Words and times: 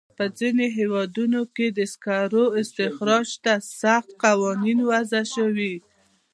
په 0.17 0.25
ځینو 0.37 0.65
هېوادونو 0.77 1.41
کې 1.55 1.67
د 1.77 1.79
سکرو 1.93 2.43
استخراج 2.61 3.29
ته 3.43 3.53
سخت 3.81 4.09
قوانین 4.23 4.79
وضع 4.89 5.23
شوي. 5.35 5.73